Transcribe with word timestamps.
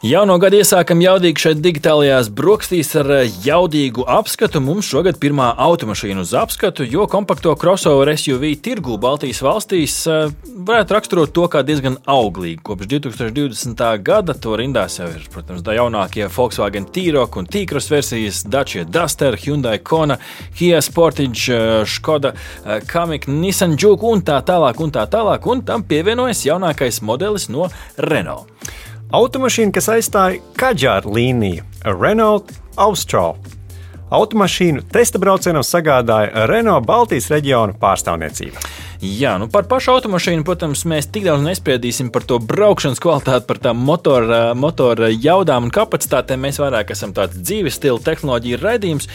Jauno 0.00 0.38
gadu 0.40 0.56
iesākam 0.56 1.02
jaudīgi 1.04 1.42
šeit 1.42 1.58
digitālajās 1.60 2.30
brokastīs 2.32 2.94
ar 2.96 3.10
eh, 3.18 3.34
jaudīgu 3.44 4.06
apskatu. 4.08 4.62
Mums 4.64 4.88
šogad 4.88 5.18
pirmā 5.20 5.50
automašīna 5.60 6.24
uz 6.24 6.32
apskatu, 6.40 6.86
jo 6.88 7.04
kompakto 7.04 7.52
crossover 7.60 8.08
SUV 8.14 8.46
tirgu 8.64 8.96
Baltijas 8.96 9.42
valstīs 9.44 9.98
eh, 10.08 10.32
varētu 10.56 10.96
raksturot 10.96 11.36
to 11.36 11.44
kā 11.52 11.60
diezgan 11.68 12.00
auglīgu. 12.08 12.64
Kopš 12.64 12.88
2020. 12.94 13.84
gada 14.00 14.32
to 14.32 14.56
rindās 14.56 14.96
jau 15.02 15.10
ir, 15.12 15.28
protams, 15.36 15.60
da 15.68 15.76
jaunākie 15.76 16.30
Volkswagen 16.32 16.88
T-Roc 16.88 17.36
un 17.36 17.52
T-Cross 17.52 17.92
versijas, 17.92 18.42
Dacia 18.48 18.88
Duster, 18.88 19.36
Hyundai 19.36 19.82
Kona, 19.84 20.16
Kia 20.56 20.80
Sportage, 20.80 21.52
eh, 21.52 21.84
Skoda, 21.84 22.32
Kamiq, 22.88 23.28
Nissan 23.28 23.76
Juke 23.76 24.08
un 24.08 24.24
tā 24.24 24.40
tālāk 24.40 24.80
un 24.80 24.96
tā 24.96 25.04
tālāk. 25.12 25.44
Un 25.44 25.60
tam 25.60 25.84
pievienojas 25.84 26.46
jaunākais 26.48 27.04
modelis 27.04 27.50
no 27.52 27.68
Renault. 28.00 28.48
Automašīna, 29.10 29.72
kas 29.74 29.88
aizstāja 29.90 30.38
Kadžāra 30.54 31.10
līniju, 31.10 31.64
Renault 31.82 32.52
Austral. 32.78 33.34
Automašīnu 34.14 34.84
testa 34.94 35.18
braucienam 35.18 35.64
sagādāja 35.66 36.44
Renault 36.46 36.86
Baltijas 36.86 37.26
reģiona 37.32 37.74
pārstāvniecība. 37.82 38.62
Jā, 39.00 39.38
nu 39.40 39.46
par 39.48 39.64
pašu 39.64 39.94
automašīnu, 39.94 40.42
protams, 40.44 40.82
mēs 40.84 41.06
tik 41.08 41.24
daudz 41.24 41.40
nespriedīsim 41.40 42.10
par 42.12 42.20
to 42.28 42.36
braukšanas 42.36 42.98
kvalitāti, 43.00 43.46
par 43.48 43.56
tām 43.64 43.78
motora, 43.80 44.52
motora 44.52 45.08
jaudām 45.08 45.70
un 45.70 45.72
kapacitātēm. 45.72 46.42
Mēs 46.44 46.58
vairāk 46.60 46.92
esam 46.92 47.14
tāds 47.16 47.38
dzīves 47.40 47.78
stila 47.78 47.96
tehnoloģija 48.04 48.58
raidījums, 48.60 49.08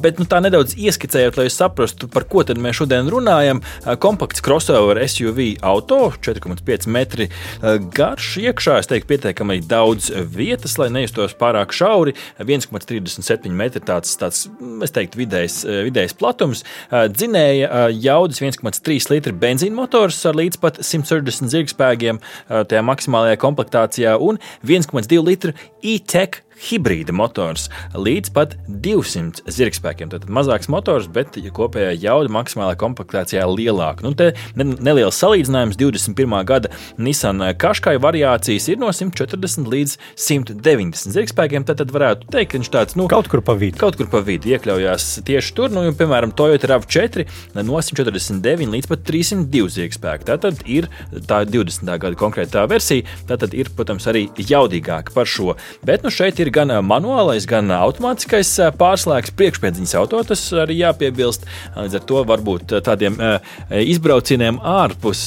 bet 0.00 0.16
nu, 0.16 0.24
tā 0.24 0.38
nedaudz 0.40 0.72
ieskicējot, 0.80 1.36
lai 1.36 1.44
jūs 1.44 1.58
saprastu, 1.60 2.08
par 2.08 2.24
ko 2.24 2.40
mēs 2.56 2.78
šodien 2.80 3.10
runājam. 3.12 3.60
Kompakts 4.00 4.40
crossover 4.40 5.02
SUV 5.04 5.58
auto, 5.60 6.08
4,5 6.24 6.88
metri 6.88 7.28
garš, 7.60 8.30
iekšā, 8.46 8.78
es 8.80 8.88
teiktu, 8.88 9.10
pietiekami 9.12 9.60
daudz 9.60 10.08
vietas, 10.24 10.78
lai 10.80 10.88
nejustos 10.94 11.36
pārāk 11.36 11.76
šauri. 11.76 12.16
1,37 12.40 13.52
metri 13.52 13.84
tāds, 13.84 14.16
tāds 14.16 14.46
es 14.88 14.96
teiktu, 14.96 15.20
vidējs, 15.20 15.60
vidējs 15.90 16.16
platums, 16.16 16.64
dzinēja 16.88 17.92
jaudas 17.92 18.40
1,3 18.40 19.12
litri 19.12 19.16
litri 19.18 19.34
benzīna 19.36 19.76
motors 19.82 20.20
ar 20.28 20.38
līdz 20.38 20.60
pat 20.62 20.82
160 20.82 21.52
zirgspēkiem 21.52 22.20
tajā 22.48 22.84
maksimālajā 22.86 23.38
komplektācijā 23.42 24.16
un 24.22 24.40
1,2 24.66 25.24
litru 25.26 25.54
e-tech 25.82 26.42
hibrīda 26.68 27.14
motors 27.14 27.68
līdz 27.94 28.32
pat 28.34 28.54
200 28.68 29.46
zirgspēkiem. 29.54 30.10
Tad 30.12 30.26
mazāks 30.32 30.70
motors, 30.72 31.08
bet 31.12 31.38
ja 31.38 31.52
kopējā 31.54 31.94
jauda 32.02 32.32
maksimālajā 32.34 32.78
komplektācijā 32.80 33.44
lielāka. 33.50 34.04
Nu, 34.06 34.14
te 34.18 34.32
neliels 34.58 35.18
salīdzinājums 35.22 35.78
21. 35.80 36.36
gada 36.48 36.72
Nissan 36.98 37.42
Kaškai 37.58 37.96
variācijas 38.02 38.68
ir 38.72 38.80
no 38.80 38.90
140 38.94 39.70
līdz 39.72 39.96
190 40.18 41.14
zirgspēkiem. 41.14 41.66
Tad, 41.68 41.80
tad 41.82 41.94
varētu 41.94 42.30
teikt, 42.32 42.52
ka 42.52 42.60
viņš 42.60 42.72
tāds 42.74 42.98
nu, 42.98 43.08
kaut 43.10 43.30
kur 43.30 43.42
pa 43.44 43.56
vidu. 43.58 43.78
Kaut 43.80 43.98
kur 43.98 44.10
pa 44.10 44.22
vidu 44.24 44.52
iekļaujās 44.52 45.08
tieši 45.28 45.54
tur, 45.56 45.72
nu, 45.74 45.84
piemēram, 45.96 46.34
Toyota 46.36 46.72
RAV4 46.72 47.26
no 47.58 47.78
149 47.82 48.72
līdz 48.74 48.90
pat 48.90 49.04
302 49.08 49.74
zirgspēku. 49.78 50.28
Tā 50.28 50.38
tad 50.42 50.62
ir 50.66 50.88
tā 51.28 51.42
20. 51.48 51.94
gada 52.02 52.18
konkrētā 52.18 52.64
versija. 52.70 53.06
Tā 53.28 53.38
tad 53.40 53.54
ir, 53.56 53.70
protams, 53.76 54.08
arī 54.10 54.26
jaudīgāka 54.36 55.14
par 55.14 55.28
šo. 55.28 55.54
Bet 55.86 56.04
nu, 56.06 56.12
šeit 56.14 56.40
ir 56.42 56.47
ir 56.48 56.54
gan 56.56 56.72
manuālais, 56.88 57.46
gan 57.48 57.70
automātiskais 57.76 58.50
pārslēgs 58.80 59.34
priekšpiedziņas 59.38 59.94
auto. 60.00 60.22
Tas 60.26 60.42
arī 60.64 60.80
jāpiebilst. 60.80 61.44
Līdz 61.76 61.98
ar 62.00 62.04
to 62.08 62.24
varbūt 62.28 62.74
tādiem 62.86 63.20
izbraucieniem 63.68 64.58
ārpus 64.64 65.22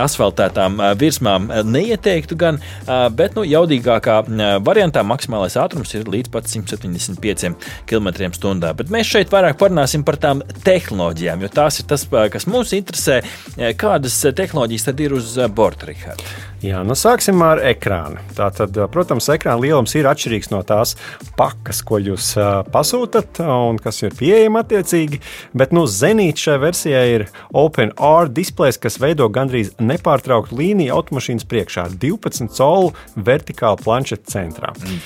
asfaltētām 0.00 0.80
virsmām 1.00 1.50
neieteiktu, 1.70 2.38
gan, 2.40 2.60
bet 3.16 3.36
nu, 3.36 3.44
jaudīgākā 3.46 4.22
variantā 4.64 5.04
maksimālais 5.06 5.58
ātrums 5.60 5.92
ir 5.98 6.08
līdz 6.10 6.32
pat 6.32 6.48
175 6.50 7.54
km/h. 7.90 8.74
Bet 8.80 8.92
mēs 8.92 9.10
šeit 9.10 9.32
vairāk 9.32 9.60
parunāsim 9.60 10.04
par 10.06 10.16
tām 10.20 10.40
tehnoloģijām, 10.64 11.44
jo 11.44 11.50
tās 11.52 11.82
ir 11.82 11.88
tas, 11.90 12.06
kas 12.08 12.48
mums 12.48 12.72
interesē. 12.76 13.20
Kādas 13.80 14.16
tehnoloģijas 14.24 14.88
tad 14.88 14.96
ir 15.04 15.12
uz 15.18 15.36
borta, 15.52 15.90
Rihards? 15.90 16.24
Jā, 16.60 16.82
nu 16.84 16.92
sāksim 16.92 17.40
ar 17.40 17.56
ekrānu. 17.64 18.20
Tātad, 18.36 18.76
protams, 18.92 19.30
ekrāna 19.32 19.62
lielums 19.62 19.94
ir 19.96 20.04
atšķirīgs 20.10 20.29
no 20.52 20.62
tās 20.66 20.94
pakas, 21.38 21.82
ko 21.86 21.98
jūs 22.00 22.32
pasūtat 22.70 23.40
un 23.42 23.78
kas 23.82 24.02
ir 24.04 24.14
pieejama 24.16 24.62
attiecīgi. 24.64 25.20
Bet 25.56 25.74
nu, 25.76 25.86
Zenīts 25.90 26.44
šajā 26.46 26.60
versijā 26.62 27.02
ir 27.14 27.26
OpenR 27.56 28.30
displejs, 28.30 28.78
kas 28.80 29.00
veido 29.02 29.26
gandrīz 29.32 29.72
nepārtrauktu 29.82 30.56
līniju 30.56 30.94
automašīnas 30.94 31.46
priekšā, 31.50 31.88
12 32.00 32.52
colu 32.56 32.92
vertikāli 33.16 33.82
planšeta 33.82 34.30
centrā. 34.30 34.72
Mm. 34.76 35.00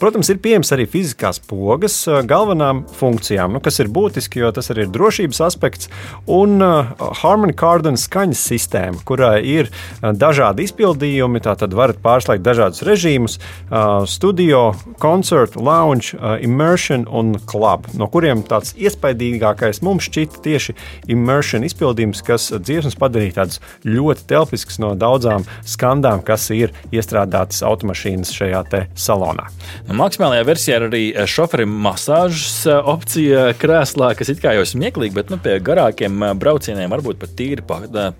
Protams, 0.00 0.30
ir 0.32 0.40
pieejams 0.42 0.72
arī 0.74 0.86
fiziskās 0.90 1.40
pogas 1.44 1.98
galvenām 2.30 2.84
funkcijām, 2.96 3.54
nu, 3.56 3.60
kas 3.64 3.80
ir 3.82 3.90
būtiski, 3.92 4.40
jo 4.42 4.50
tas 4.54 4.70
arī 4.72 4.86
ir 4.86 4.94
drošības 4.94 5.42
aspekts, 5.46 5.90
un 6.30 6.60
Harmony 7.20 7.54
Kardon 7.56 7.98
skaņas 8.00 8.42
sistēma, 8.52 9.02
kurai 9.06 9.40
ir 9.44 9.70
dažādi 10.00 10.66
izpildījumi. 10.68 11.42
Tātad 11.44 11.74
varat 11.76 12.00
pārslēgt 12.04 12.44
dažādus 12.46 12.84
režīmus, 12.86 13.38
studio, 14.10 14.69
koncertu, 15.02 15.62
lounge, 15.64 16.14
uh, 16.16 16.36
immersion 16.44 17.06
un 17.10 17.34
club, 17.50 17.88
no 17.98 18.08
kuriem 18.10 18.44
tāds 18.46 18.74
iespaidīgākais 18.78 19.82
mums 19.86 20.08
šķita 20.08 20.42
tieši 20.44 20.76
immersion 21.12 21.64
izpildījums, 21.66 22.22
kas 22.26 22.50
dziesmas 22.56 22.98
padarīja 23.00 23.40
tādas 23.40 23.60
ļoti 23.86 24.26
telpiskas 24.30 24.80
no 24.82 24.94
daudzām 24.98 25.46
skandām, 25.66 26.22
kas 26.26 26.48
ir 26.54 26.74
iestrādātas 26.94 27.62
automašīnas 27.66 28.32
šajā 28.36 28.64
salonā. 28.98 29.48
Nu, 29.88 29.96
maksimālajā 29.98 30.44
versijā 30.46 30.78
ir 30.78 30.86
arī 30.86 31.02
šoferim 31.30 31.72
masāžas 31.84 32.66
opcija 32.68 33.50
krēslā, 33.58 34.12
kas 34.18 34.30
it 34.32 34.42
kā 34.42 34.52
jau 34.56 34.66
smieklīgi, 34.68 35.14
bet 35.16 35.32
nu, 35.32 35.38
pie 35.42 35.56
garākiem 35.64 36.22
braucieniem 36.40 36.92
varbūt 36.92 37.20
pat 37.22 37.34
tīri 37.38 37.64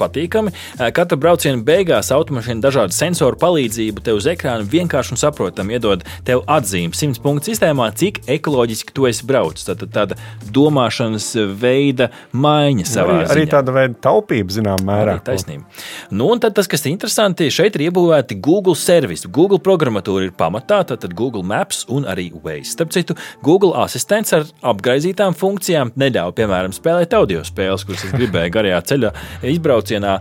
patīkami. 0.01 0.55
Katra 0.97 1.19
brauciena 1.21 1.63
beigās 1.67 2.11
automašīna 2.15 2.65
dažādu 2.65 2.97
sensoru 2.97 3.39
palīdzību 3.41 4.05
tev 4.07 4.21
uz 4.21 4.29
ekrāna 4.33 4.67
vienkārši 4.67 5.15
un 5.15 5.21
saprotami 5.21 5.77
iedod 5.77 6.05
tev 6.27 6.40
atzīmi 6.49 6.97
100 6.97 7.23
punktu 7.25 7.51
sistēmā, 7.51 7.91
cik 7.97 8.23
ekoloģiski 8.31 8.95
tu 8.97 9.07
esi 9.11 9.27
braucis. 9.29 9.67
Tad 9.69 9.83
tāda 9.93 10.17
domāšanas 10.55 11.29
veida 11.61 12.11
maiņa 12.33 12.87
savā 12.89 13.19
arī, 13.23 13.29
arī 13.35 13.47
tāda 13.51 13.75
veida 13.75 13.99
taupība, 14.07 14.55
zināmā 14.55 14.87
mērā. 14.87 15.17
Arī 15.17 15.25
taisnība. 15.27 15.67
Nu, 16.15 16.31
un 16.35 16.43
tad 16.43 16.57
tas, 16.59 16.69
kas 16.71 16.85
ir 16.87 16.95
interesanti, 16.95 17.51
šeit 17.53 17.77
ir 17.79 17.89
iebūvēti 17.89 18.39
Google 18.43 18.77
servisi. 18.79 19.31
Google 19.31 19.61
programmatūra 19.63 20.29
ir 20.29 20.35
pamatā, 20.37 20.83
tad 20.91 21.07
Google 21.17 21.45
Maps 21.47 21.85
un 21.93 22.07
arī 22.09 22.31
Waze. 22.45 22.73
Starp 22.75 22.95
citu, 22.95 23.17
Google 23.45 23.75
asistents 23.81 24.35
ar 24.37 24.47
apgaizītām 24.73 25.37
funkcijām 25.39 25.93
neļauj, 26.01 26.35
piemēram, 26.39 26.75
spēlēt 26.77 27.15
audio 27.17 27.43
spēles, 27.47 27.85
kuras 27.89 28.05
es 28.07 28.15
gribēju 28.15 28.55
garajā 28.55 28.81
ceļā 28.93 29.13
izbraucienā 29.55 30.17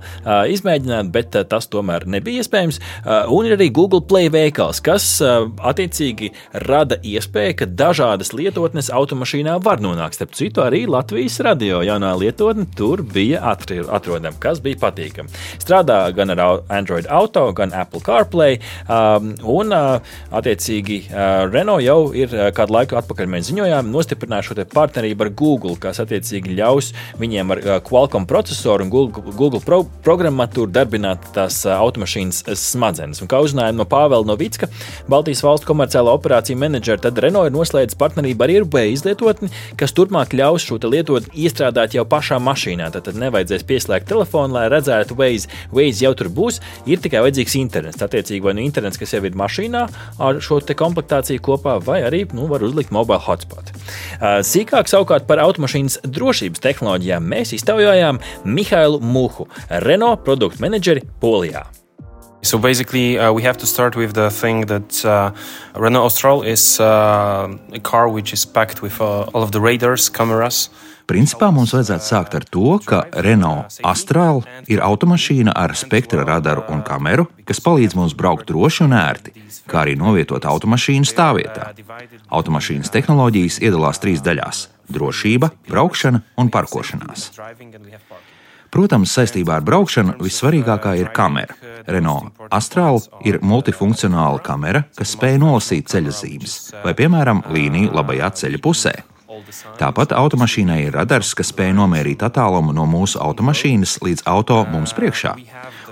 izmēģināt, 0.53 1.12
bet 1.13 1.38
tas 1.51 1.69
tomēr 1.72 2.07
nebija 2.09 2.44
iespējams. 2.44 2.81
Un 3.36 3.50
ir 3.50 3.57
arī 3.57 3.69
Google 3.75 4.01
Play 4.06 4.31
veikals, 4.34 4.81
kas 4.84 5.06
uh, 5.24 5.50
attiecīgi 6.09 6.31
rada 6.65 6.97
iespēju, 7.03 7.55
ka 7.59 7.65
dažādas 7.65 8.33
lietotnes 8.33 8.89
automašīnā 8.89 9.59
var 9.63 9.79
nonākt. 9.81 10.17
Starp 10.17 10.33
citu, 10.33 10.61
arī 10.63 10.85
Latvijas 10.87 11.39
radio 11.45 11.81
jaunā 11.85 12.15
lietotne 12.17 12.65
tur 12.75 13.03
bija 13.03 13.41
atrodama, 13.43 14.37
kas 14.39 14.59
bija 14.59 14.79
patīkami. 14.81 15.29
Strādā 15.59 16.11
gan 16.15 16.33
ar 16.33 16.63
Android 16.69 17.07
Auto, 17.09 17.51
gan 17.53 17.73
Apple 17.73 18.01
CarPlay. 18.01 18.59
Um, 18.87 19.35
un, 19.43 19.73
uh, 19.73 19.99
attiecīgi, 20.31 21.09
Renault 21.51 21.83
jau 21.83 22.11
ir 22.13 22.33
kādu 22.55 22.73
laiku 22.73 22.97
atpakaļ 22.99 23.29
mēs 23.29 23.49
ziņojām, 23.49 23.91
nostiprinājuši 23.93 24.49
šo 24.49 24.67
partnerību 24.73 25.25
ar 25.25 25.33
Google, 25.37 25.77
kas 25.79 26.01
attiecīgi 26.03 26.55
ļaus 26.57 26.94
viņiem 27.19 27.53
ar 27.55 27.63
Qualcomm 27.85 28.27
procesoru 28.29 28.85
un 28.85 28.94
Google, 28.94 29.35
Google 29.35 29.62
pro 29.63 29.83
programmatūru 30.05 30.71
darbināt 30.73 31.31
tās 31.35 31.62
automašīnas 31.69 32.00
mašīnas 32.09 32.44
smadzenes. 32.59 33.21
Un 33.21 33.29
kā 33.29 33.41
uzzinājām 33.44 33.77
no 33.79 33.85
Pāvela 33.89 34.25
Novicka, 34.27 34.69
Baltijas 35.09 35.44
valstu 35.44 35.67
komerciālā 35.69 35.88
operācija 35.97 36.57
menedžera, 36.59 37.01
tad 37.01 37.19
Renault 37.24 37.50
ir 37.50 37.56
noslēdzis 37.56 37.97
partnerību 38.00 38.45
ar 38.45 38.53
Airbnb 38.53 38.94
izlietotni, 38.94 39.50
kas 39.80 39.94
turpmāk 39.97 40.36
ļaus 40.38 40.65
šo 40.65 40.80
lietotni 40.86 41.45
iestrādāt 41.45 41.95
jau 41.97 42.06
pašā 42.09 42.39
mašīnā. 42.44 42.91
Tad, 42.94 43.07
tad 43.09 43.19
nevajadzēs 43.21 43.65
pieslēgt 43.69 44.09
telefonu, 44.12 44.56
lai 44.57 44.68
redzētu 44.71 45.18
Waze. 45.19 45.50
Waze 45.75 46.06
jau 46.06 46.13
tur 46.18 46.30
būs, 46.33 46.59
ir 46.89 47.01
tikai 47.03 47.24
vajadzīgs 47.25 47.57
internets. 47.59 48.03
Attiecīgi, 48.06 48.44
vai 48.45 48.56
nu 48.57 48.63
internets, 48.65 49.00
kas 49.00 49.13
jau 49.15 49.24
ir 49.25 49.38
mašīnā 49.39 49.86
ar 50.19 50.41
šo 50.44 50.62
komplektāciju 50.80 51.41
kopā, 51.44 51.80
vai 51.83 52.01
arī 52.06 52.25
nu, 52.36 52.47
var 52.51 52.63
uzlikt 52.65 52.94
mobile 52.95 53.21
hotspot. 53.25 53.74
Sīkāk 54.19 54.91
savukārt 54.91 55.27
par 55.30 55.41
automašīnas 55.44 56.01
drošības 56.06 56.63
tehnoloģijām 56.63 57.27
mēs 57.33 57.56
iztaujājām 57.57 58.21
Mihailu 58.45 59.01
Muhu, 59.01 59.50
Renault 59.86 60.25
produktu 60.27 60.65
menedžeri 60.65 61.06
Polijā. 61.21 61.68
So 62.41 62.57
basically, 62.57 63.19
uh, 63.19 63.33
we 63.33 63.44
have 63.44 63.57
to 63.57 63.65
start 63.65 63.95
with 63.95 64.13
the 64.13 64.30
thing 64.31 64.65
that 64.68 65.03
uh, 65.06 65.31
Renault 65.75 66.06
Austral 66.06 66.41
is 66.41 66.80
uh, 66.80 67.50
a 67.74 67.80
car 67.80 68.07
which 68.07 68.31
is 68.31 68.45
packed 68.45 68.81
with 68.81 69.01
uh, 69.01 69.24
all 69.33 69.44
of 69.44 69.51
the 69.51 69.59
radars, 69.59 70.09
cameras. 70.09 70.69
Principā 71.09 71.50
mums 71.50 71.74
vajadzētu 71.74 72.06
sākt 72.06 72.36
ar 72.38 72.44
to, 72.53 72.75
ka 72.86 73.01
Renault 73.25 73.80
Astral 73.81 74.44
ir 74.69 74.83
automašīna 74.86 75.56
ar 75.57 75.74
spektra 75.74 76.21
radaru 76.21 76.68
un 76.69 76.83
kameru, 76.86 77.25
kas 77.50 77.59
palīdz 77.65 77.97
mums 77.97 78.13
braukt 78.13 78.45
droši 78.51 78.86
un 78.86 78.94
ērti, 78.94 79.33
kā 79.65 79.81
arī 79.81 79.97
novietot 79.97 80.45
automašīnu 80.45 81.09
stāvvietā. 81.09 81.71
Automašīnas 82.30 82.94
tehnoloģijas 82.94 83.57
iedalās 83.65 84.00
trīs 84.00 84.21
daļās- 84.21 84.68
drošība, 84.95 85.50
braukšana 85.68 86.21
un 86.38 86.53
parkošanās. 86.53 87.31
Protams, 88.69 89.13
saistībā 89.18 89.57
ar 89.57 89.66
braukšanu 89.66 90.19
vissvarīgākā 90.21 90.95
ir 91.00 91.10
kamera. 91.16 91.56
Renault 91.89 92.36
Astral 92.54 93.01
ir 93.25 93.39
multifunkcionāla 93.42 94.42
kamera, 94.45 94.83
kas 94.98 95.16
spēj 95.16 95.39
nolasīt 95.42 95.89
ceļa 95.89 96.13
zīmes 96.13 96.57
vai, 96.83 96.94
piemēram, 96.98 97.44
līniju 97.50 97.94
labajā 97.98 98.30
ceļa 98.44 98.62
pusē. 98.62 98.94
Tāpat 99.80 100.13
automašīnai 100.13 100.80
ir 100.86 100.95
radars, 100.98 101.33
kas 101.38 101.50
spēj 101.54 101.74
nomērīt 101.77 102.24
attālumu 102.25 102.74
no 102.75 102.86
mūsu 102.89 103.21
automašīnas 103.24 104.00
līdz 104.06 104.25
auto 104.30 104.62
mums 104.69 104.94
priekšā. 104.98 105.36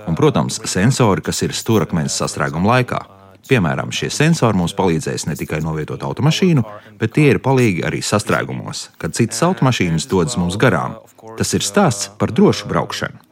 Un, 0.06 0.16
protams, 0.18 0.60
sensori, 0.68 1.24
kas 1.24 1.42
ir 1.46 1.56
stūrakmens 1.56 2.16
sastrēguma 2.22 2.76
laikā. 2.76 3.00
Piemēram, 3.48 3.92
šie 3.94 4.10
sensori 4.12 4.58
mums 4.60 4.74
palīdzēs 4.76 5.24
ne 5.28 5.36
tikai 5.38 5.62
novietot 5.64 6.02
automašīnu, 6.04 6.64
bet 7.00 7.14
tie 7.16 7.30
ir 7.32 7.40
palīgi 7.44 7.84
arī 7.88 8.02
sastrēgumos, 8.04 8.90
kad 9.00 9.16
citas 9.16 9.40
automašīnas 9.46 10.08
dodas 10.10 10.36
mums 10.40 10.58
garām. 10.60 10.98
Tas 11.38 11.54
ir 11.56 11.64
stāsts 11.64 12.10
par 12.20 12.32
drošu 12.34 12.68
braukšanu. 12.68 13.24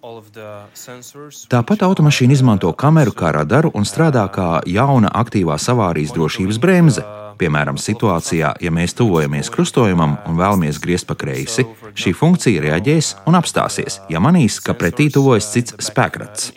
Tāpat 1.53 1.85
automašīna 1.87 2.37
izmanto 2.37 2.73
kameru 2.73 3.13
kā 3.17 3.33
radaru 3.37 3.73
un 3.75 3.87
strādā 3.89 4.25
kā 4.33 4.49
jauna 4.67 5.13
aktīvās 5.21 5.69
avārijas 5.73 6.15
drošības 6.17 6.61
bremze. 6.63 7.05
Piemēram, 7.37 7.77
situācijā, 7.77 8.55
ja 8.65 8.71
mēs 8.73 8.95
tuvojamies 8.97 9.51
krustojumam 9.53 10.17
un 10.29 10.39
vēlamies 10.39 10.81
griezt 10.81 11.09
pa 11.09 11.17
kreisi, 11.19 11.67
šī 11.93 12.15
funkcija 12.17 12.63
reaģēs 12.65 13.13
un 13.29 13.37
apstāsies, 13.37 14.01
ja 14.13 14.23
manīs, 14.25 14.57
ka 14.65 14.77
pretī 14.79 15.11
tuvojas 15.13 15.51
cits 15.53 15.77
spēkrats. 15.91 16.55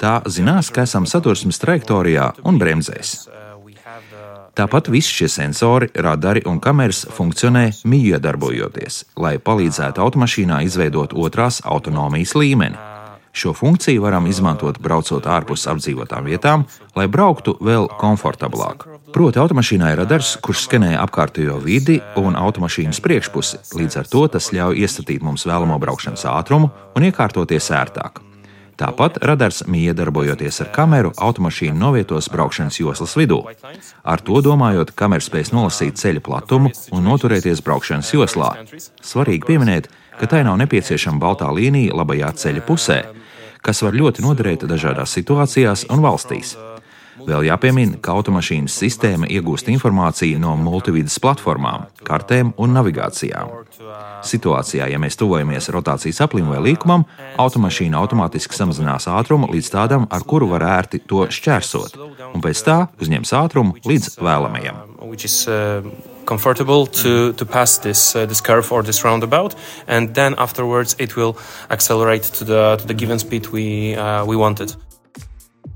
Tā 0.00 0.18
zinās, 0.28 0.68
ka 0.74 0.84
esam 0.84 1.08
sadursmes 1.08 1.60
trajektorijā 1.62 2.34
un 2.44 2.60
bremzēs. 2.60 3.16
Tāpat 4.54 4.86
visi 4.92 5.10
šie 5.10 5.28
sensori, 5.32 5.88
radari 5.98 6.44
un 6.46 6.60
kameras 6.62 7.02
funkcionē 7.16 7.64
mīja 7.90 8.20
darbojoties, 8.22 9.00
lai 9.18 9.38
palīdzētu 9.42 10.04
automašīnā 10.04 10.60
izveidot 10.68 11.16
otrās 11.18 11.58
autonomijas 11.64 12.36
līmeni. 12.38 12.78
Šo 13.34 13.50
funkciju 13.52 14.02
varam 14.02 14.28
izmantot 14.30 14.78
braucot 14.78 15.24
ārpus 15.26 15.66
apdzīvotām 15.66 16.28
vietām, 16.30 16.62
lai 16.94 17.08
brauktu 17.10 17.56
vēl 17.58 17.88
komfortablāk. 17.98 18.84
Proti, 19.14 19.40
automašīnā 19.42 19.90
ir 19.90 19.98
radars, 20.04 20.36
kurš 20.42 20.68
skenē 20.68 20.92
apkārtējo 21.02 21.56
vidi 21.64 21.98
un 22.20 22.38
automašīnas 22.38 23.02
priekšpusi. 23.02 23.58
Līdz 23.74 23.98
ar 24.00 24.12
to 24.12 24.22
tas 24.36 24.52
ļauj 24.54 24.78
iestatīt 24.86 25.26
mums 25.26 25.48
vēlamo 25.50 25.80
braukšanas 25.82 26.28
ātrumu 26.30 26.70
un 26.94 27.08
iekārtoties 27.10 27.72
ērtāk. 27.74 28.22
Tāpat 28.78 29.20
radars 29.22 29.64
miedarbojoties 29.70 30.60
ar 30.64 30.70
kameru, 30.74 31.12
automašīnu 31.18 31.78
novietos 31.78 32.30
braukšanas 32.30 32.78
joslas 32.80 33.14
vidū. 33.18 33.40
Ar 34.02 34.22
to 34.22 34.40
domājot, 34.42 34.94
kamera 34.98 35.22
spēs 35.22 35.50
nolasīt 35.54 35.98
ceļa 35.98 36.22
platumu 36.22 36.70
un 36.94 37.06
noturēties 37.06 37.62
braukšanas 37.66 38.14
joslā. 38.14 38.50
Svarīgi 39.02 39.46
pieminēt, 39.50 39.90
ka 40.18 40.30
tai 40.30 40.42
nav 40.46 40.58
nepieciešama 40.62 41.22
baltā 41.22 41.50
līnija 41.54 41.94
labajā 41.94 42.32
ceļa 42.42 42.66
pusē, 42.66 42.98
kas 43.64 43.82
var 43.84 43.96
ļoti 43.96 44.24
noderēt 44.24 44.68
dažādās 44.68 45.16
situācijās 45.16 45.88
un 45.92 46.04
valstīs. 46.04 46.54
Vēl 47.24 47.44
jāpiemina, 47.46 47.98
ka 48.02 48.16
automašīnas 48.18 48.74
sistēma 48.82 49.28
iegūst 49.30 49.68
informāciju 49.70 50.40
no 50.42 50.56
multividas 50.58 51.16
platformām, 51.22 51.86
kartēm 52.04 52.50
un 52.60 52.74
navigācijām. 52.74 53.52
Situācijā, 54.26 54.88
ja 54.90 54.98
mēs 55.00 55.16
tuvojamies 55.20 55.70
rotācijas 55.72 56.20
aplim 56.24 56.48
vai 56.50 56.60
līkumam, 56.64 57.06
automašīna 57.40 58.00
automātiski 58.00 58.58
samazinās 58.58 59.06
ātrumu 59.12 59.50
līdz 59.52 59.70
tādam, 59.76 60.08
ar 60.10 60.26
kuru 60.26 60.50
var 60.52 60.66
ērti 60.74 61.04
to 61.06 61.28
šķērsot, 61.30 62.00
un 62.32 62.44
pēc 62.44 62.64
tā 62.66 62.80
uzņems 63.00 63.36
ātrumu 63.44 63.78
līdz 63.86 64.18
vēlamajam. 64.18 64.82
Comfortable 66.24 66.86
to, 66.86 67.32
to 67.34 67.44
pass 67.44 67.78
this 67.78 68.16
uh, 68.16 68.24
this 68.26 68.40
curve 68.40 68.72
or 68.72 68.82
this 68.82 69.04
roundabout, 69.04 69.54
and 69.86 70.14
then 70.14 70.34
afterwards 70.38 70.96
it 70.98 71.16
will 71.16 71.36
accelerate 71.70 72.22
to 72.38 72.44
the 72.44 72.76
to 72.78 72.86
the 72.86 72.94
given 72.94 73.18
speed 73.18 73.48
we 73.48 73.94
uh, 73.94 74.24
we 74.24 74.36
wanted. 74.36 74.74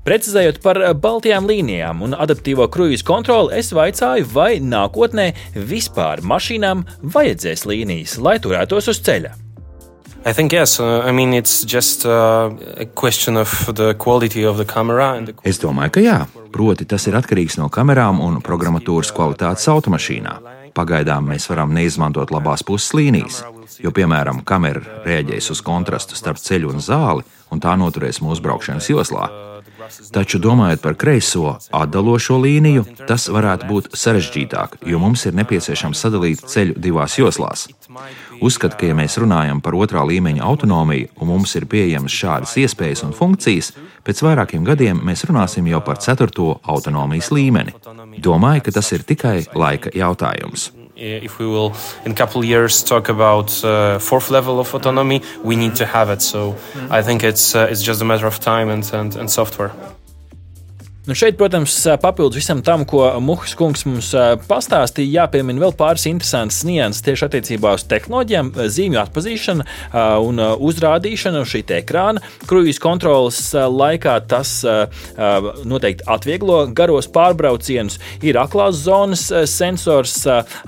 Precizējot 0.07 0.61
par 0.63 0.79
baltajām 0.97 1.45
līnijām 1.45 2.01
un 2.01 2.15
adaptīvo 2.17 2.65
kruīzu 2.71 3.05
kontroli, 3.05 3.59
es 3.59 3.69
vaicāju, 3.75 4.25
vai 4.33 4.57
nākotnē 4.57 5.27
vispār 5.53 6.23
mašīnām 6.25 6.85
vajadzēs 7.03 7.67
līnijas, 7.69 8.17
lai 8.17 8.39
turētos 8.41 8.89
uz 8.89 9.03
ceļa. 9.05 9.35
I 10.25 10.33
think 10.33 10.51
yes. 10.51 10.79
Uh, 10.79 11.01
I 11.05 11.11
mean, 11.11 11.33
it's 11.33 11.63
just 11.63 12.05
uh, 12.05 12.51
a 12.77 12.85
question 12.85 13.37
of 13.37 13.69
the 13.75 13.93
quality 13.93 14.43
of 14.43 14.57
the 14.57 14.65
camera. 14.65 15.21
The... 15.23 15.35
Es 15.43 15.59
domāju, 15.59 15.91
ka 15.95 16.03
jā. 16.03 16.17
Proti, 16.53 16.85
tas 16.89 17.05
ir 17.07 17.17
atkarīgs 17.19 17.59
no 17.59 17.67
kamerām 17.69 18.21
un 18.25 18.39
programmatūras 18.45 19.11
kvalitātes 19.15 19.67
automašīnā. 19.69 20.37
Pagaidām 20.77 21.29
mēs 21.31 21.49
varam 21.49 21.73
neizmantot 21.75 22.31
labās 22.33 22.63
puses 22.65 22.93
līnijas, 22.97 23.41
jo, 23.83 23.91
piemēram, 23.95 24.43
kamera 24.45 25.01
reaģēs 25.05 25.51
uz 25.53 25.61
kontrastu 25.65 26.17
starp 26.17 26.41
ceļu 26.41 26.73
un 26.73 26.81
zāli, 26.83 27.25
un 27.53 27.61
tā 27.61 27.75
noturēs 27.79 28.21
mūsu 28.25 28.45
braukšanas 28.45 28.89
joslā. 28.93 29.29
Taču 30.13 30.39
domājot 30.41 30.81
par 30.83 30.95
kreiso 30.99 31.55
atdalošo 31.75 32.37
līniju, 32.41 32.85
tas 33.07 33.27
varētu 33.31 33.67
būt 33.69 33.91
sarežģītāk, 33.97 34.79
jo 34.89 35.01
mums 35.01 35.25
ir 35.29 35.37
nepieciešams 35.39 36.01
sadalīt 36.05 36.43
ceļu 36.49 36.77
divās 36.77 37.17
joslās. 37.19 37.67
Uzskatu, 38.41 38.77
ka, 38.79 38.89
ja 38.89 38.97
mēs 38.97 39.17
runājam 39.21 39.61
par 39.65 39.77
otrā 39.77 40.03
līmeņa 40.07 40.45
autonomiju 40.45 41.11
un 41.19 41.31
mums 41.33 41.55
ir 41.59 41.67
pieejamas 41.69 42.15
šādas 42.15 42.57
iespējas 42.63 43.05
un 43.07 43.15
funkcijas, 43.17 43.73
pēc 44.07 44.23
vairākiem 44.25 44.65
gadiem 44.67 45.03
mēs 45.05 45.25
runāsim 45.29 45.67
jau 45.71 45.83
par 45.85 46.01
ceturto 46.03 46.59
autonomijas 46.63 47.31
līmeni. 47.35 47.75
Domāju, 48.19 48.67
ka 48.67 48.77
tas 48.79 48.93
ir 48.95 49.07
tikai 49.07 49.41
laika 49.55 49.93
jautājums 49.95 50.69
if 50.99 51.39
we 51.39 51.47
will 51.47 51.73
in 52.05 52.11
a 52.11 52.15
couple 52.15 52.41
of 52.41 52.45
years 52.45 52.83
talk 52.83 53.09
about 53.09 53.63
uh, 53.63 53.99
fourth 53.99 54.29
level 54.29 54.59
of 54.59 54.73
autonomy 54.73 55.21
we 55.43 55.55
need 55.55 55.75
to 55.75 55.85
have 55.85 56.09
it 56.09 56.21
so 56.21 56.53
mm. 56.53 56.91
i 56.91 57.01
think 57.01 57.23
it's 57.23 57.55
uh, 57.55 57.67
it's 57.69 57.81
just 57.81 58.01
a 58.01 58.05
matter 58.05 58.27
of 58.27 58.39
time 58.39 58.69
and, 58.69 58.91
and, 58.93 59.15
and 59.15 59.29
software 59.29 59.71
Nu 61.09 61.15
šeit, 61.17 61.37
protams, 61.37 61.73
papildus 62.01 62.37
visam 62.37 62.59
tam, 62.61 62.83
ko 62.85 63.01
Muhas 63.25 63.55
kungs 63.57 63.81
mums 63.87 64.11
pastāstīja, 64.45 65.23
jāpiemina 65.23 65.63
vēl 65.63 65.71
pāris 65.73 66.03
interesantas 66.05 66.59
nianses 66.67 67.01
tieši 67.07 67.25
attiecībā 67.25 67.71
uz 67.73 67.85
tehnoloģijām, 67.89 68.51
zīmju 68.75 68.99
atpazīšana 69.01 69.65
un 70.21 70.43
uzrādīšana 70.69 71.41
uz 71.41 71.49
šī 71.49 71.63
ekrāna. 71.79 72.21
Kruīzes 72.45 72.77
kontrolas 72.83 73.41
laikā 73.57 74.19
tas 74.29 74.51
noteikti 75.65 76.05
atvieglo 76.05 76.59
garos 76.77 77.09
pārbraucienus. 77.09 77.97
Ir 78.21 78.37
aklās 78.37 78.83
zonas 78.85 79.25
sensors, 79.49 80.19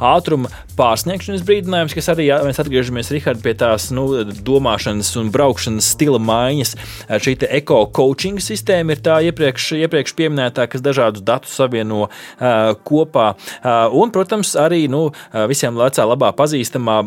ātruma 0.01 0.49
pārsniegšanas 0.81 1.45
brīdinājums, 1.45 1.95
kas 1.97 2.09
arī, 2.13 2.27
ja 2.31 2.41
mēs 2.45 2.59
atgriežamies 2.61 3.11
Richard, 3.13 3.41
pie 3.45 3.53
tās 3.57 3.89
nu, 3.93 4.07
domāšanas 4.41 5.13
un 5.21 5.29
braukšanas 5.33 5.91
stila 5.93 6.19
maiņas. 6.21 6.75
Šī 7.21 7.37
eko-coaching 7.61 8.41
sistēma 8.41 8.95
ir 8.95 9.03
tā 9.05 9.19
iepriekš, 9.29 9.71
iepriekš 9.85 10.15
pieminētā, 10.17 10.65
kas 10.71 10.83
dažādus 10.85 11.25
datus 11.25 11.53
savieno 11.57 12.07
uh, 12.07 12.73
kopā. 12.87 13.31
Uh, 13.61 13.93
un, 14.01 14.11
protams, 14.13 14.55
arī 14.59 14.85
nu, 14.91 15.03
visiem 15.49 15.77
lecā 15.77 16.05
labā 16.07 16.31
pazīstamā 16.37 16.97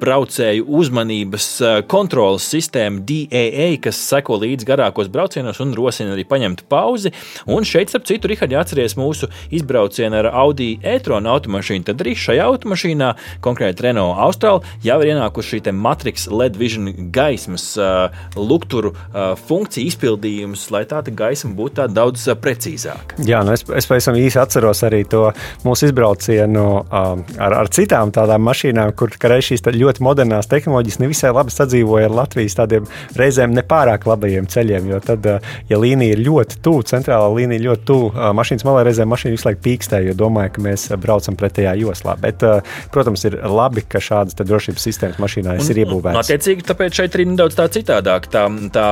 braucēju 0.00 0.66
uzmanības 0.80 1.48
kontrolas 1.90 2.46
sistēma 2.50 3.02
DAA, 3.06 3.68
kas 3.84 4.00
seko 4.10 4.38
līdzi 4.42 4.68
garākos 4.68 5.10
braucienos 5.12 5.60
un 5.62 5.74
rosina 5.76 6.14
arī 6.14 6.26
paņemt 6.28 6.64
pauzi. 6.70 7.12
Un 7.50 7.66
šeit, 7.68 7.92
starp 7.92 8.08
citu, 8.08 8.30
Rihard, 8.30 8.54
atceries 8.58 8.96
mūsu 8.98 9.30
izbraucienu 9.54 10.20
ar 10.22 10.30
Audi 10.44 10.74
e-tronu 10.82 11.32
automašīnu. 11.34 11.86
Tad 11.88 12.04
arī 12.04 12.14
šajā 12.18 12.48
automašīnā, 12.52 13.03
konkrēti 13.44 13.88
Renault 13.88 14.20
Austral, 14.24 14.62
jau 14.84 14.98
ir 15.02 15.14
ienākuši 15.14 15.60
šī 15.60 15.74
Matrix 15.74 16.28
LED 16.30 16.58
Vision 16.60 16.90
gaismas 17.14 17.70
uh, 17.80 18.08
lukturu 18.36 18.94
uh, 18.94 19.34
funkcija 19.48 19.86
izpildījums, 19.92 20.68
lai 20.74 20.84
tā 20.88 21.02
gaisma 21.04 21.52
būtu 21.56 21.88
daudz 21.92 22.24
precīzāka 22.40 22.64
precīzāk. 22.64 23.14
Jā, 23.26 23.42
nu 23.44 23.54
es, 23.54 23.64
es 23.76 23.88
pavisam 23.88 24.16
īsi 24.18 24.38
atceros 24.40 24.82
arī 24.86 25.02
to 25.08 25.28
mūsu 25.64 25.88
izbraucienu 25.88 26.64
um, 26.82 27.24
ar, 27.38 27.56
ar 27.62 27.70
citām 27.74 28.12
tādām 28.14 28.44
mašīnām, 28.46 28.94
kur 28.96 29.12
reiz 29.30 29.48
šīs 29.48 29.64
ļoti 29.74 30.04
modernās 30.04 30.48
tehnoloģijas 30.50 31.00
nevisai 31.02 31.32
labi 31.34 31.54
sadzīvoja 31.54 32.08
ar 32.08 32.16
Latvijas 32.22 32.56
tādiem 32.58 32.88
reizēm 33.18 33.54
nepārāk 33.56 34.06
labajiem 34.08 34.48
ceļiem. 34.50 34.90
Jo 34.92 35.00
tad, 35.04 35.26
uh, 35.26 35.54
ja 35.70 35.80
līnija 35.80 36.16
ir 36.16 36.24
ļoti 36.24 36.60
tuvu, 36.64 36.84
centrālā 36.88 37.28
līnija 37.34 37.66
ļoti 37.68 37.86
tuvu 37.88 38.10
uh, 38.12 38.30
mašīnas 38.36 38.66
malā, 38.66 38.84
reizēm 38.88 39.10
mašīna 39.12 39.36
visu 39.36 39.48
laiku 39.48 39.64
pīkstē, 39.66 40.02
jo 40.08 40.16
domāju, 40.18 40.54
ka 40.56 40.66
mēs 40.68 40.88
uh, 40.90 40.98
braucam 41.00 41.38
pretējā 41.38 41.76
joslā. 41.82 42.16
Bet 42.20 42.44
protams, 42.92 43.24
ir 43.28 43.38
labi, 43.48 43.84
ka 43.88 44.00
šādas 44.02 44.36
drošības 44.38 44.86
sistēmas 44.88 45.20
mašīnās 45.22 45.70
ir 45.72 45.82
iebūvētas. 45.84 46.24
Attiecīgi, 46.24 46.66
tāpēc 46.68 47.00
šeit 47.00 47.16
ir 47.18 47.26
nedaudz 47.30 47.56
tā 47.58 47.68
citādāk. 47.72 48.28
Tā, 48.32 48.44
tā 48.74 48.88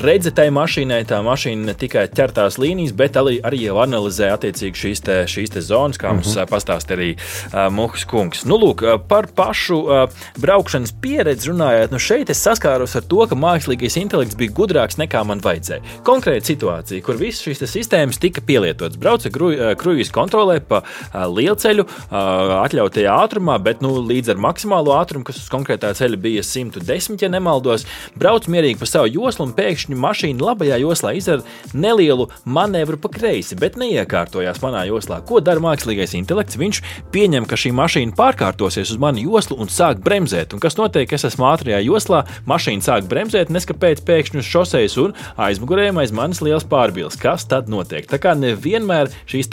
redze 0.00 0.32
tai 0.36 0.48
mašīnai, 0.54 1.02
tā 1.08 1.20
mašīna 1.24 1.70
ne 1.70 1.76
tikai 1.78 2.06
ķer 2.12 2.34
tās 2.36 2.58
līnijas, 2.60 2.94
bet 2.96 3.18
arī, 3.20 3.40
jau 3.60 3.78
analizē 3.82 4.30
attiecīgi 4.34 4.82
šīs, 4.84 5.04
te, 5.06 5.18
šīs 5.30 5.54
te 5.54 5.64
zonas, 5.64 6.00
kā 6.00 6.12
mums 6.14 6.28
mm 6.30 6.40
-hmm. 6.40 6.50
pastāstīja 6.50 6.98
arī 6.98 7.10
uh, 7.16 7.72
Muhas 7.72 8.04
kungs. 8.04 8.44
Nu, 8.44 8.58
lūk, 8.60 8.84
par 9.08 9.28
pašu 9.36 9.78
uh, 9.80 10.08
braukšanas 10.40 10.92
pieredzi 11.00 11.50
runājot, 11.50 11.90
nu 11.90 11.98
šeit 11.98 12.30
es 12.30 12.42
saskāros 12.46 12.96
ar 12.96 13.02
to, 13.02 13.26
ka 13.26 13.34
mākslīgais 13.34 13.98
intelekts 14.00 14.36
bija 14.36 14.52
gudrāks 14.52 14.98
nekā 14.98 15.24
man 15.24 15.40
vajadzēja. 15.44 15.82
Konkrēta 16.04 16.52
situācija, 16.52 17.02
kur 17.02 17.16
visas 17.20 17.44
šīs 17.46 17.64
sistēmas 17.70 18.20
tika 18.20 18.40
pielietotas. 18.40 18.98
Brauca 19.00 19.30
kruīzes 19.30 20.12
kontrolē 20.12 20.60
pa 20.60 20.82
lielceļu, 21.14 21.86
uh, 21.86 22.64
atļautajā 22.90 23.14
ātrumā, 23.24 23.56
bet 23.62 23.82
nu, 23.82 23.92
līdz 24.02 24.34
ar 24.34 24.40
maksimālo 24.42 24.94
ātrumu, 24.98 25.24
kas 25.24 25.38
uz 25.38 25.48
konkrētā 25.50 25.92
ceļa 25.94 26.18
bija 26.20 26.42
110, 26.42 27.20
ja 27.22 27.30
nemaldos, 27.30 27.86
brauc 28.18 28.46
mierīgi 28.50 28.80
pa 28.80 28.86
savu 28.88 29.10
joslu 29.14 29.46
un 29.46 29.54
pēkšņi 29.54 29.94
mašīna 29.94 30.42
labajā 30.42 30.78
joslā 30.82 31.14
izdara 31.14 31.44
nelielu 31.72 32.28
manevru 32.44 32.98
pa 32.98 33.10
kreisi, 33.12 33.56
bet 33.58 33.78
neiekārtojās 33.80 34.60
manā 34.62 34.86
joslā. 34.88 35.20
Ko 35.26 35.40
dara 35.40 35.62
mākslīgais 35.62 36.16
intelekts? 36.18 36.58
Viņš 36.58 36.82
pieņem, 37.14 37.46
ka 37.46 37.58
šī 37.58 37.72
mašīna 37.76 38.16
pārkārtosies 38.18 38.90
uz 38.90 39.00
manu 39.00 39.22
joslu 39.22 39.60
un 39.60 39.70
sāk 39.70 40.02
bremzēt. 40.04 40.54
Un 40.54 40.62
kas 40.62 40.78
notiek? 40.80 41.10
Es 41.12 41.26
esmu 41.28 41.46
ātrajā 41.52 41.80
joslā, 41.84 42.24
mašīna 42.50 42.86
sāk 42.86 43.06
bremzēt, 43.10 43.52
neskapēc 43.54 44.02
pēkšņi 44.06 44.42
uz 44.42 44.50
šoseis 44.50 44.98
un 45.00 45.14
aizmugurējiem 45.40 46.02
aiz 46.02 46.14
manis 46.16 46.42
liels 46.44 46.66
pārbils. 46.66 47.18
Kas 47.20 47.46
tad 47.50 47.70
notiek? 47.70 48.08
Tā 48.10 48.18
kā 48.22 48.34
nevienmēr 48.38 49.12
šīs 49.30 49.50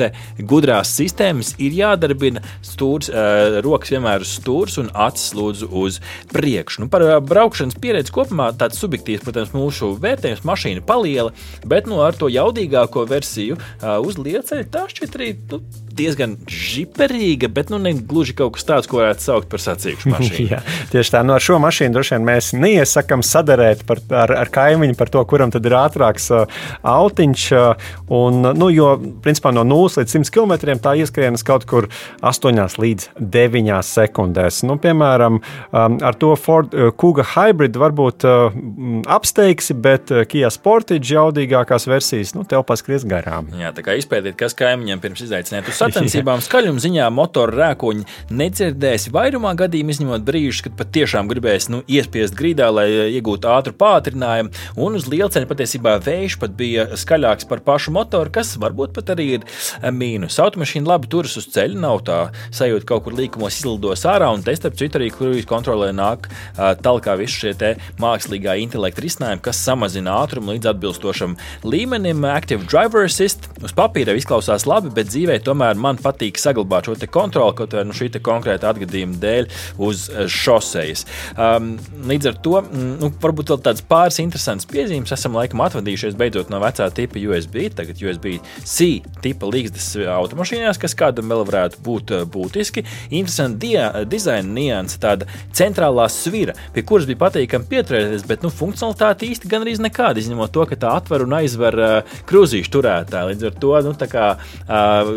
gudrās 0.48 0.92
sistēmas 0.98 1.54
ir 1.64 1.76
jādarbina 1.78 2.44
stūrs, 2.66 3.10
rokas 3.66 3.92
vienmēr 3.94 4.26
uz 4.26 4.36
stūres 4.38 4.78
un 4.82 4.92
acis 4.94 5.34
lūdzu 5.38 5.70
uz 5.82 6.00
priekšu. 6.34 6.84
Nu, 6.84 6.92
par 6.92 7.06
uh, 7.06 7.18
braukšanas 7.24 7.80
pieredzi 7.82 8.14
kopumā 8.16 8.52
tāds 8.60 8.80
subjektīvs, 8.84 9.26
protams, 9.26 9.56
mūsu 9.56 9.94
vērtējums 10.04 10.46
mašīna 10.48 10.86
paliela, 10.88 11.34
bet 11.66 11.90
nu, 11.90 12.02
ar 12.06 12.18
to 12.18 12.32
jaudīgāko 12.32 13.08
versiju 13.10 13.60
uh, 13.60 13.98
uz 14.04 14.20
lielceļa 14.22 14.72
tā 14.74 14.88
šķiet 14.92 15.20
arī 15.20 15.34
nu, 15.54 15.62
diezgan 15.98 16.36
žiperīga, 16.52 17.50
bet 17.54 17.72
nu, 17.74 17.80
ne 17.82 17.94
gluži 17.98 18.36
kaut 18.38 18.56
kas 18.58 18.68
tāds, 18.68 18.90
ko 18.90 19.02
varētu 19.02 19.26
saukt 19.26 19.52
par 19.52 19.64
sacīkšu 19.64 20.12
mašīnu. 20.14 20.48
Jā, 20.54 20.62
tieši 20.94 21.16
tā, 21.16 21.24
no 21.26 21.36
nu, 21.36 21.44
šo 21.44 21.60
mašīnu 21.64 21.96
droši 21.96 22.16
vien 22.16 22.28
mēs 22.28 22.52
neiesakām 22.58 23.26
sadarēt 23.26 23.84
par, 23.90 24.02
ar, 24.12 24.36
ar 24.44 24.52
kaimiņu 24.54 24.98
par 25.00 25.12
to, 25.14 25.24
kuram 25.30 25.54
tad 25.54 25.66
ir 25.68 25.78
ātrāks 25.80 26.30
uh, 26.34 26.46
autiņš. 26.88 27.48
Uh, 27.58 27.90
un, 28.14 28.42
nu, 28.58 28.70
jo, 28.74 28.94
principā, 29.24 29.52
no 29.56 29.66
0 29.68 30.02
līdz 30.02 30.16
100 30.18 30.34
km 30.34 30.78
tā 30.84 30.96
ieskrienas 31.02 31.46
kaut 31.48 31.68
kur 31.70 31.90
8 32.26 32.78
līdz 32.82 33.10
9 33.20 33.74
sekundēs. 33.86 34.62
Nu, 34.68 34.78
piemēram, 34.82 35.40
um, 35.42 35.98
ar 36.06 36.18
to 36.20 36.34
Ford 36.40 36.74
uh, 36.76 36.92
Kuga 36.96 37.26
Hybrid 37.34 37.78
varbūt 37.80 38.28
uh, 38.28 38.56
apsteigsi, 39.18 39.76
bet 39.78 40.14
uh, 40.14 40.24
Kia 40.30 40.52
Sportage 40.54 41.16
jaudīgākās 41.16 41.88
versijas 41.90 42.34
nu, 42.38 42.46
tev 42.48 42.66
paskries 42.68 43.06
garām. 43.08 43.50
Jā, 43.58 43.74
tā 43.76 43.86
kā 43.86 43.98
izpētīt, 44.00 44.38
kas 44.40 44.56
kaimiņiem 44.58 45.04
pirms 45.04 45.24
izaicināt 45.28 45.70
uz 45.72 45.80
sacensībām 45.88 46.44
skaļuma 46.44 46.84
ziņā 46.84 47.08
motora 47.14 47.56
rēkoņi 47.62 48.06
nedzirdēs 48.38 49.10
vairumā 49.16 49.54
gadījumā, 49.58 49.96
izņemot 49.96 50.26
brīžus, 50.28 50.64
kad 50.66 50.78
patiešām 50.80 51.30
gribēs 51.32 51.70
nu, 51.74 51.82
iespiest 51.88 52.36
grīdā, 52.38 52.70
lai 52.74 52.88
iegūtu 53.18 53.50
ātru 53.52 53.74
pātrinājumu. 53.78 54.54
Un 54.84 54.98
uz 55.00 55.08
lielceļa 55.12 55.50
patiesībā 55.50 55.98
vējš 56.06 56.38
pat 56.42 56.56
bija 56.58 56.88
skaļāks 57.00 57.48
par 57.50 57.64
pašu 57.66 57.94
motoru, 57.96 58.34
kas 58.34 58.56
varbūt 58.62 58.94
pat 58.98 59.14
arī 59.16 59.30
ir 59.38 59.48
mīnus. 59.94 60.40
Automašīna 60.44 60.92
labi 60.92 61.12
turas 61.12 61.38
uz 61.40 61.48
ceļa, 61.56 61.80
nav 61.82 62.04
tā 62.08 62.20
sajūta 62.56 62.88
kaut 62.92 63.06
kur 63.08 63.18
līkumos 63.18 63.60
izlidos 63.60 64.06
ārā, 64.10 64.30
un 64.34 64.44
te 64.46 64.56
starp 64.58 64.78
citu 64.80 65.00
arī 65.00 65.10
kruīzes 65.14 65.48
kontrolē 65.50 65.94
nāk 65.96 66.28
talkā 66.84 67.16
visi 67.20 67.42
šie 67.44 67.74
mākslīgā 68.02 68.58
intelekta 68.62 69.04
risinājumi, 69.04 69.44
kas 69.46 69.62
samazina 69.64 70.18
ātrumu 70.24 70.56
līdz 70.56 70.72
atbilstošam 70.74 71.38
līmenim. 71.68 72.26
Active 72.28 72.68
Driver 72.68 73.08
Assist 73.08 73.48
uz 73.64 73.74
papīra 73.78 74.16
izklausās 74.18 74.68
labi, 74.70 74.92
bet 74.94 75.12
dzīvē 75.12 75.40
tomēr 75.46 75.77
man 75.82 76.00
patīk 76.02 76.40
saglabāt 76.42 76.90
šo 76.90 76.98
kontroli, 77.12 77.56
kaut 77.58 77.76
arī 77.76 77.88
nu, 77.88 77.96
šī 77.98 78.10
konkrēta 78.24 78.72
atgadījuma 78.72 79.20
dēļ 79.22 79.50
uz 79.84 80.08
eh, 80.10 80.26
šoseis. 80.32 81.06
Um, 81.36 81.76
līdz 82.10 82.32
ar 82.32 82.40
to 82.44 82.56
mm, 82.62 82.94
nu, 83.02 83.12
varbūt 83.24 83.54
vēl 83.54 83.62
tādas 83.66 83.86
pāris 83.88 84.20
interesantas 84.24 84.68
piezīmes. 84.70 85.14
Esam 85.16 85.38
laikam 85.38 85.64
atvadījušies 85.66 86.18
beidzot 86.20 86.52
no 86.54 86.62
vecā 86.64 86.90
tipa 86.96 87.22
USB, 87.22 87.68
tagad 87.78 88.02
USB-C 88.02 88.90
tipa 89.24 89.52
līgstas 89.52 89.94
automašīnās, 90.18 90.80
kas 90.82 90.98
kādam 90.98 91.32
vēl 91.34 91.46
varētu 91.48 91.84
būt 91.86 92.16
eh, 92.16 92.26
būtiski. 92.38 92.86
Interesanti 93.10 93.74
dizaina 94.10 94.48
nianses, 94.54 95.00
tāda 95.02 95.28
centrālā 95.56 96.08
svira, 96.12 96.56
pie 96.76 96.84
kuras 96.88 97.08
bija 97.10 97.22
patīkami 97.26 97.68
pieturēties, 97.70 98.26
bet 98.30 98.46
nu, 98.46 98.52
funkcionalitāte 98.54 99.28
īsti 99.28 99.50
gan 99.52 99.66
arī 99.66 99.76
nekāda, 99.84 100.22
izņemot 100.22 100.54
to, 100.54 100.66
ka 100.70 100.78
tā 100.80 100.94
atver 100.98 101.26
un 101.26 101.36
aizver 101.38 101.78
uh, 101.78 102.16
krūzīšu 102.30 102.74
turētāju. 102.74 103.32
Līdz 103.32 103.48
ar 103.50 103.58
to 103.62 103.74
nu, 103.86 103.94
kā, 104.12 104.28
uh, 104.38 105.12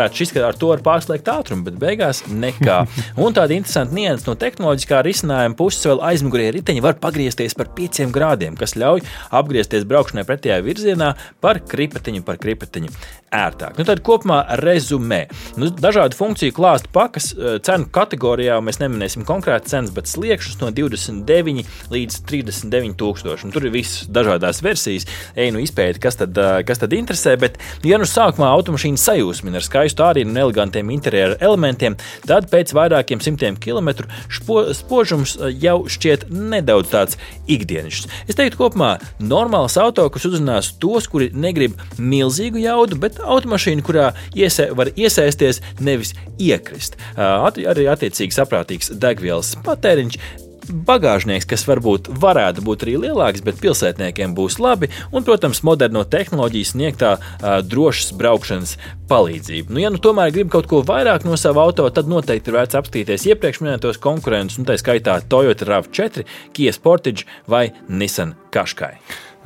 varētu 0.00 0.22
šis, 0.22 0.32
ka 0.34 0.46
ar 0.48 0.58
to 0.58 0.72
var 0.72 0.82
pārslēgt 0.84 1.28
ātrumu, 1.30 1.66
bet 1.68 1.78
beigās 1.80 2.24
nekā. 2.26 2.80
Un 3.22 3.36
tāda 3.36 3.56
interesanta 3.56 3.96
nianses 3.96 4.26
no 4.28 4.36
tehnoloģiskā 4.40 5.02
risinājuma 5.06 5.58
puses 5.58 5.86
vēl 5.88 6.02
aizmugurē 6.10 6.50
riteņi 6.56 6.84
var 6.84 6.98
pagriezties 7.02 7.56
par 7.58 7.70
5 7.76 8.08
grādiem, 8.14 8.56
kas 8.58 8.76
ļauj 8.80 9.04
apgriezties 9.36 9.86
braukšanai 9.90 10.26
pretējā 10.28 10.60
virzienā 10.64 11.12
par 11.44 11.62
kripatiņu, 11.70 12.24
par 12.26 12.40
kripatiņu 12.40 12.92
ērtāk. 13.30 13.78
Nu, 13.78 13.86
tad 13.86 14.02
kopumā 14.06 14.40
rezumē. 14.60 15.22
Nu, 15.60 15.70
dažādu 15.70 16.18
funkciju 16.18 16.54
klāstu 16.56 16.90
pakas 16.94 17.30
eh, 17.34 17.58
cenu 17.64 17.86
kategorijā 17.94 18.58
mēs 18.64 18.80
neminēsim 18.82 19.24
konkrēti 19.28 19.70
cenas, 19.70 19.92
bet 19.94 20.10
sliekšņus 20.10 20.58
no 20.62 20.70
29 20.74 21.92
līdz 21.94 22.18
39 22.26 22.96
tūkstoši. 23.00 23.52
Tur 23.54 23.68
ir 23.68 23.74
visas 23.74 24.08
dažādas 24.10 24.62
versijas. 24.66 25.06
Ej, 25.36 25.52
nu 25.54 25.62
izpēti, 25.62 26.02
kas 26.02 26.18
tad, 26.20 26.34
eh, 26.34 26.62
kas 26.66 26.82
tad 26.82 26.94
interesē. 26.96 27.36
Bet, 27.40 27.60
ja 27.86 28.00
nu 28.00 28.08
sākumā 28.08 28.50
automašīna 28.58 29.00
sajūsmina 29.00 29.60
ar 29.60 29.66
skaistu 29.66 30.06
ārinu 30.06 30.34
un 30.34 30.42
elegantiem 30.44 30.90
interjeru 30.90 31.38
elementiem, 31.38 31.96
tad 32.26 32.50
pēc 32.50 32.74
vairākiem 32.76 33.22
simtiem 33.22 33.58
kilometru 33.62 34.10
špo, 34.26 34.64
spožums 34.76 35.36
eh, 35.38 35.54
jau 35.68 35.84
šķiet 35.86 36.28
nedaudz 36.34 36.90
tāds 36.90 37.20
ikdienišs. 37.50 38.10
Es 38.26 38.38
teiktu, 38.38 38.58
kopumā 38.64 38.96
normāls 39.22 39.78
auto, 39.80 40.08
kas 40.10 40.26
uzrunās 40.26 40.74
tos, 40.82 41.06
kuri 41.10 41.30
negrib 41.30 41.78
milzīgu 42.00 42.58
jaudu, 42.66 42.98
bet 42.98 43.19
automašīna, 43.24 43.86
kurā 43.86 44.10
iesa, 44.36 44.70
var 44.76 44.92
iesaisties, 44.96 45.62
nevis 45.80 46.14
iekrist. 46.38 46.98
At, 47.16 47.58
arī 47.58 47.88
attiecīgi 47.90 48.36
saprātīgs 48.36 48.94
degvielas 49.00 49.56
patēriņš 49.66 50.48
bagāžnieks, 50.70 51.48
kas 51.48 51.64
varbūt 51.68 52.10
varētu 52.20 52.64
būt 52.66 52.84
arī 52.84 52.96
lielāks, 53.04 53.42
bet 53.44 53.60
pilsētniekiem 53.62 54.34
būs 54.36 54.58
labi, 54.62 54.90
un, 55.12 55.24
protams, 55.26 55.62
moderno 55.66 56.04
tehnoloģiju 56.08 56.70
sniegtā 56.72 57.12
uh, 57.16 57.48
drošas 57.66 58.12
braukšanas 58.18 58.76
palīdzība. 59.10 59.74
Nu, 59.74 59.82
ja 59.82 59.92
nu 59.92 60.00
tomēr 60.02 60.34
grib 60.34 60.52
kaut 60.52 60.68
ko 60.70 60.82
vairāk 60.86 61.26
no 61.26 61.38
sava 61.40 61.64
auto, 61.66 61.88
tad 61.94 62.10
noteikti 62.10 62.52
ir 62.52 62.60
vērts 62.60 62.78
apstīties 62.80 63.26
iepriekš 63.32 63.64
minētos 63.64 64.00
konkurentus, 64.02 64.60
un 64.60 64.68
tā 64.68 64.78
skaitā 64.80 65.18
Toyota 65.30 65.68
RAV4, 65.68 66.26
Kia 66.56 66.76
Sportage 66.76 67.26
vai 67.50 67.68
Nissan 67.88 68.36
Qashqai. 68.54 68.94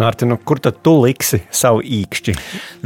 Mārtiņ, 0.00 0.32
nu, 0.32 0.38
kur 0.42 0.58
tad 0.62 0.80
tu 0.82 0.96
liksi 1.04 1.44
savu 1.54 1.84
īkšķi? 1.84 2.34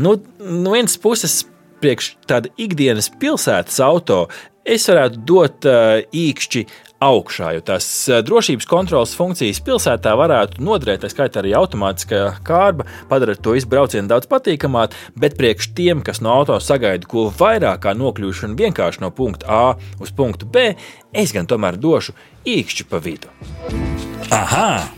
Nu, 0.03 0.19
no 0.45 0.75
vienas 0.75 0.99
puses, 1.00 1.41
priekš 1.81 2.12
tāda 2.29 2.50
ikdienas 2.61 3.09
pilsētas 3.21 3.79
auto, 3.85 4.27
es 4.69 4.85
varētu 4.91 5.25
dot 5.25 5.69
uh, 5.69 6.03
īkšķi 6.12 6.65
augšā, 7.07 7.53
jo 7.55 7.62
tās 7.65 7.87
uh, 8.11 8.19
drošības 8.27 8.69
kontrolas 8.69 9.15
funkcijas 9.17 9.62
pilsētā 9.65 10.12
varētu 10.19 10.61
noderēt, 10.67 11.05
tā 11.05 11.12
skaitā 11.12 11.41
arī 11.41 11.55
automātiskā 11.57 12.23
kārba, 12.45 12.88
padarīt 13.09 13.41
to 13.47 13.55
izbraucienu 13.57 14.11
daudz 14.11 14.29
patīkamāk, 14.29 14.97
bet 15.17 15.38
priekš 15.38 15.73
tiem, 15.79 16.05
kas 16.05 16.21
no 16.25 16.35
auto 16.35 16.59
sagaida 16.61 17.09
ko 17.09 17.29
vairāk 17.38 17.87
kā 17.87 17.97
nokļūšanu 17.97 18.59
vienkārši 18.59 19.07
no 19.07 19.15
punkta 19.15 19.49
A 19.49 19.65
uz 20.03 20.12
punktu 20.12 20.50
B, 20.50 20.73
es 21.15 21.33
gan 21.33 21.49
tomēr 21.49 21.81
došu 21.81 22.17
īkšķi 22.45 22.91
pa 22.91 23.00
vidu. 23.00 23.33
Aha! 24.35 24.98